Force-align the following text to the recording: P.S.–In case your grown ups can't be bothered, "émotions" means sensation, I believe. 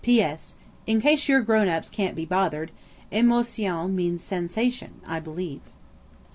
P.S.–In 0.03 0.99
case 0.99 1.29
your 1.29 1.41
grown 1.41 1.67
ups 1.67 1.91
can't 1.91 2.15
be 2.15 2.25
bothered, 2.25 2.71
"émotions" 3.11 3.93
means 3.93 4.23
sensation, 4.23 4.99
I 5.05 5.19
believe. 5.19 5.61